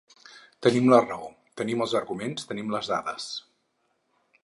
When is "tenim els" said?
1.63-1.95